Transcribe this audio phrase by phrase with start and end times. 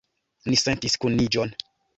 [0.53, 1.57] Ni sentis kuniĝon.